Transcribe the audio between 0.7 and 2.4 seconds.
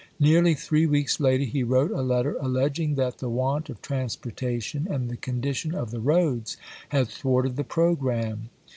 weeks later, he wrote a letter